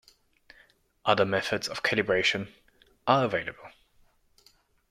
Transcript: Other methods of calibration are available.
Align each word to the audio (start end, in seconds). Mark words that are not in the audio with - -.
Other 1.05 1.25
methods 1.25 1.67
of 1.67 1.83
calibration 1.83 2.51
are 3.05 3.23
available. 3.25 3.69